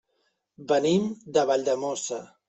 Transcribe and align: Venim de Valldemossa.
Venim 0.71 1.05
de 1.35 1.43
Valldemossa. 1.51 2.19